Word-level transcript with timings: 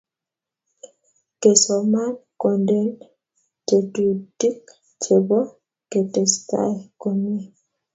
Kesoman 1.41 2.13
kondeni 2.41 2.93
tetutik 3.67 4.57
chebo 5.01 5.39
ketestai 5.91 6.75
komie 7.01 7.41